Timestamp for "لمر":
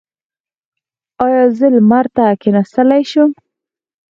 1.75-2.05